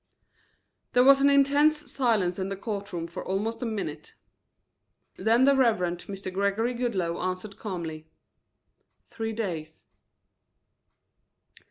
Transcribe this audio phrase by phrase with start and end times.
[0.93, 4.15] There was an intense silence in the court room for almost a minute.
[5.17, 6.33] Then the Reverend Mr.
[6.33, 8.07] Gregory Goodloe answered calmly:
[9.11, 9.85] "Three days."